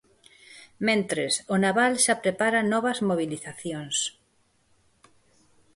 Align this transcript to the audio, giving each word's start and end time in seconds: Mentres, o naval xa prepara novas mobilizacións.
Mentres, 0.87 1.33
o 1.53 1.55
naval 1.65 1.93
xa 2.03 2.15
prepara 2.23 2.67
novas 2.73 2.99
mobilizacións. 3.09 3.97